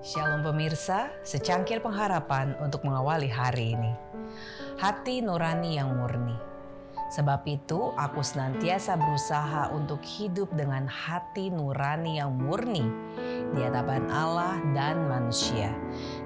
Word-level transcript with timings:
Pemirsa, 0.00 1.12
secangkir 1.20 1.84
pengharapan 1.84 2.56
untuk 2.64 2.88
mengawali 2.88 3.28
hari 3.28 3.76
ini. 3.76 3.92
Hati 4.80 5.20
nurani 5.20 5.76
yang 5.76 5.92
murni. 5.92 6.32
Sebab 7.12 7.44
itu, 7.44 7.92
aku 8.00 8.24
senantiasa 8.24 8.96
berusaha 8.96 9.68
untuk 9.76 10.00
hidup 10.00 10.48
dengan 10.56 10.88
hati 10.88 11.52
nurani 11.52 12.16
yang 12.16 12.32
murni 12.32 12.80
di 13.52 13.60
hadapan 13.60 14.08
Allah 14.08 14.56
dan 14.72 15.04
manusia. 15.04 15.68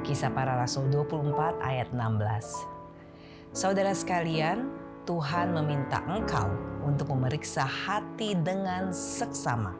Kisah 0.06 0.30
para 0.30 0.54
Rasul 0.54 0.86
24 0.94 1.58
ayat 1.58 1.90
16. 1.90 3.58
Saudara 3.58 3.90
sekalian, 3.90 4.70
Tuhan 5.02 5.50
meminta 5.50 5.98
engkau 6.06 6.46
untuk 6.86 7.10
memeriksa 7.10 7.66
hati 7.66 8.38
dengan 8.38 8.94
seksama. 8.94 9.74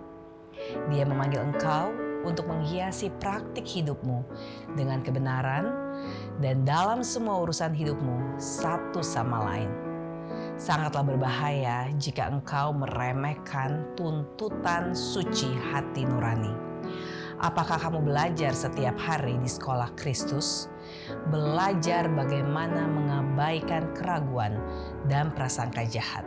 Dia 0.91 1.07
memanggil 1.07 1.47
engkau 1.47 2.04
untuk 2.25 2.49
menghiasi 2.49 3.13
praktik 3.21 3.65
hidupmu 3.65 4.25
dengan 4.75 5.05
kebenaran 5.05 5.71
dan 6.41 6.65
dalam 6.67 7.05
semua 7.05 7.45
urusan 7.45 7.71
hidupmu 7.77 8.41
satu 8.41 9.05
sama 9.05 9.45
lain. 9.53 9.71
Sangatlah 10.59 11.05
berbahaya 11.05 11.91
jika 11.99 12.31
engkau 12.31 12.75
meremehkan 12.75 13.85
tuntutan 13.95 14.97
suci 14.97 15.51
hati 15.71 16.07
nurani. 16.07 16.53
Apakah 17.43 17.77
kamu 17.77 18.07
belajar 18.07 18.55
setiap 18.55 18.95
hari 18.95 19.35
di 19.43 19.51
sekolah 19.51 19.91
Kristus? 19.99 20.71
Belajar 21.35 22.07
bagaimana 22.07 22.87
mengabaikan 22.87 23.91
keraguan 23.99 24.55
dan 25.11 25.35
prasangka 25.35 25.83
jahat 25.91 26.25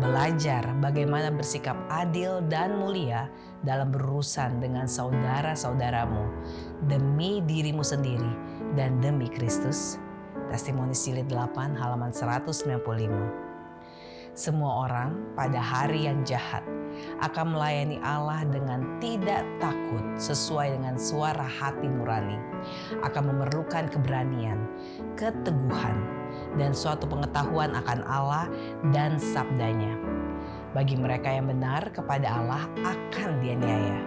belajar 0.00 0.64
bagaimana 0.80 1.30
bersikap 1.30 1.76
adil 1.92 2.42
dan 2.48 2.76
mulia 2.80 3.28
dalam 3.62 3.94
berurusan 3.94 4.58
dengan 4.58 4.86
saudara-saudaramu 4.90 6.26
demi 6.90 7.42
dirimu 7.46 7.82
sendiri 7.82 8.32
dan 8.74 8.98
demi 8.98 9.30
Kristus. 9.30 9.98
Testimoni 10.50 10.92
Jilid 10.92 11.32
8 11.32 11.78
halaman 11.78 12.12
195. 12.12 13.52
Semua 14.32 14.88
orang 14.88 15.36
pada 15.36 15.60
hari 15.60 16.08
yang 16.08 16.24
jahat 16.24 16.64
akan 17.20 17.56
melayani 17.56 18.00
Allah 18.00 18.44
dengan 18.48 19.00
tidak 19.00 19.44
takut 19.60 20.00
sesuai 20.16 20.76
dengan 20.76 20.96
suara 20.96 21.44
hati 21.44 21.88
nurani. 21.88 22.36
Akan 23.04 23.28
memerlukan 23.28 23.92
keberanian, 23.92 24.60
keteguhan, 25.20 25.96
dan 26.56 26.72
suatu 26.72 27.04
pengetahuan 27.08 27.76
akan 27.76 28.00
Allah 28.08 28.48
dan 28.92 29.16
sabdanya. 29.20 30.21
Bagi 30.72 30.96
mereka 30.96 31.28
yang 31.28 31.52
benar 31.52 31.92
kepada 31.92 32.40
Allah 32.40 32.64
akan 32.80 33.44
dianiaya. 33.44 34.00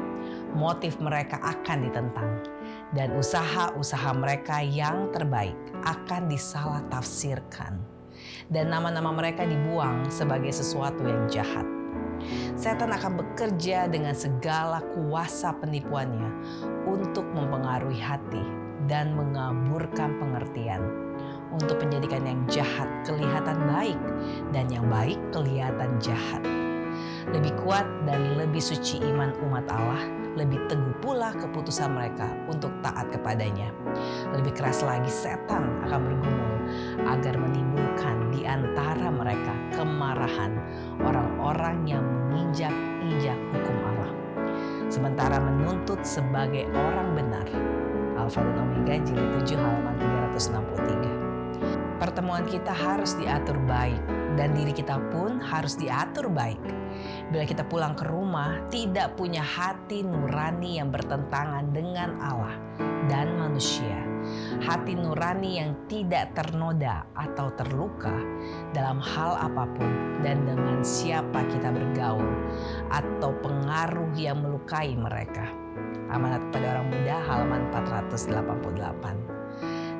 Motif 0.57 0.97
mereka 0.97 1.37
akan 1.37 1.77
ditentang. 1.85 2.41
Dan 2.89 3.13
usaha-usaha 3.13 4.11
mereka 4.17 4.65
yang 4.65 5.13
terbaik 5.13 5.53
akan 5.85 6.25
disalah 6.25 6.81
tafsirkan. 6.89 7.77
Dan 8.49 8.73
nama-nama 8.73 9.13
mereka 9.13 9.45
dibuang 9.45 10.09
sebagai 10.09 10.49
sesuatu 10.49 11.05
yang 11.05 11.29
jahat. 11.29 11.67
Setan 12.57 12.89
akan 12.89 13.21
bekerja 13.21 13.85
dengan 13.85 14.17
segala 14.17 14.81
kuasa 14.97 15.53
penipuannya 15.61 16.29
untuk 16.89 17.27
mempengaruhi 17.35 18.01
hati 18.01 18.41
dan 18.89 19.13
mengaburkan 19.13 20.17
pengertian 20.17 20.81
untuk 21.53 21.79
menjadikan 21.79 22.23
yang 22.25 22.41
jahat 22.49 22.89
kelihatan 23.07 23.57
baik 23.69 23.99
dan 24.55 24.71
yang 24.71 24.87
baik 24.87 25.19
kelihatan 25.35 25.99
jahat. 25.99 26.39
Lebih 27.35 27.51
kuat 27.59 27.83
dan 28.07 28.39
lebih 28.39 28.63
suci 28.63 29.03
iman 29.03 29.35
umat 29.43 29.67
Allah, 29.67 29.99
lebih 30.39 30.63
teguh 30.71 30.95
pula 31.03 31.35
keputusan 31.35 31.91
mereka 31.91 32.31
untuk 32.47 32.71
taat 32.79 33.11
kepadanya. 33.11 33.75
Lebih 34.31 34.55
keras 34.55 34.79
lagi 34.79 35.11
setan 35.11 35.83
akan 35.83 35.99
bergumul 36.07 36.55
agar 37.03 37.35
menimbulkan 37.35 38.31
di 38.31 38.47
antara 38.47 39.11
mereka 39.11 39.51
kemarahan 39.75 40.55
orang-orang 41.03 41.83
yang 41.83 42.05
menginjak-injak 42.31 43.35
hukum 43.51 43.75
Allah. 43.83 44.11
Sementara 44.87 45.43
menuntut 45.43 45.99
sebagai 46.07 46.71
orang 46.71 47.11
benar. 47.11 47.47
Alfa 48.15 48.39
dan 48.39 48.63
Omega 48.63 48.95
jilid 49.03 49.43
7 49.43 49.59
halaman 49.59 49.99
363. 50.31 51.99
Pertemuan 51.99 52.47
kita 52.47 52.71
harus 52.71 53.11
diatur 53.19 53.59
baik 53.67 54.14
dan 54.35 54.55
diri 54.55 54.75
kita 54.75 54.99
pun 55.11 55.39
harus 55.39 55.79
diatur 55.79 56.27
baik. 56.31 56.59
Bila 57.31 57.43
kita 57.43 57.65
pulang 57.65 57.97
ke 57.97 58.05
rumah 58.07 58.61
tidak 58.69 59.17
punya 59.19 59.41
hati 59.41 60.05
nurani 60.05 60.79
yang 60.79 60.93
bertentangan 60.93 61.73
dengan 61.73 62.15
Allah 62.21 62.55
dan 63.11 63.35
manusia, 63.35 63.97
hati 64.63 64.95
nurani 64.95 65.59
yang 65.59 65.71
tidak 65.91 66.31
ternoda 66.37 67.03
atau 67.17 67.51
terluka 67.57 68.13
dalam 68.71 69.01
hal 69.01 69.35
apa 69.39 69.65
pun 69.75 69.91
dan 70.21 70.45
dengan 70.45 70.79
siapa 70.85 71.43
kita 71.49 71.73
bergaul 71.73 72.33
atau 72.93 73.33
pengaruh 73.41 74.13
yang 74.15 74.39
melukai 74.39 74.93
mereka. 74.95 75.49
Amanat 76.13 76.45
pada 76.53 76.77
orang 76.77 76.87
muda 76.93 77.15
halaman 77.25 77.61
488. 77.73 79.34